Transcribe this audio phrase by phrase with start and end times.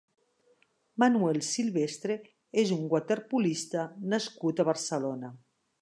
[1.03, 2.17] Manuel Silvestre
[2.63, 3.85] és un waterpolista
[4.15, 5.37] nascut a Barcelona.